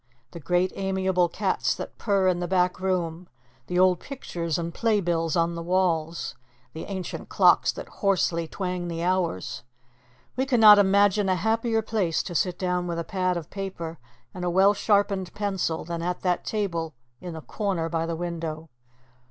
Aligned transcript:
The 0.31 0.39
great 0.39 0.71
amiable 0.73 1.29
cats 1.29 1.75
that 1.75 1.99
purr 1.99 2.27
in 2.27 2.39
the 2.39 2.47
back 2.47 2.79
room. 2.79 3.27
The 3.67 3.77
old 3.77 3.99
pictures 3.99 4.57
and 4.57 4.73
playbills 4.73 5.35
on 5.35 5.53
the 5.53 5.61
walls. 5.61 6.33
The 6.73 6.85
ancient 6.85 7.29
clocks 7.29 7.71
that 7.73 7.87
hoarsely 7.87 8.47
twang 8.47 8.87
the 8.87 9.03
hours. 9.03 9.61
We 10.35 10.47
cannot 10.47 10.79
imagine 10.79 11.29
a 11.29 11.35
happier 11.35 11.83
place 11.83 12.23
to 12.23 12.33
sit 12.33 12.57
down 12.57 12.87
with 12.87 12.97
a 12.97 13.03
pad 13.03 13.37
of 13.37 13.51
paper 13.51 13.99
and 14.33 14.43
a 14.43 14.49
well 14.49 14.73
sharpened 14.73 15.35
pencil 15.35 15.85
than 15.85 16.01
at 16.01 16.21
that 16.21 16.45
table 16.45 16.95
in 17.19 17.33
the 17.33 17.41
corner 17.41 17.87
by 17.87 18.07
the 18.07 18.15
window. 18.15 18.69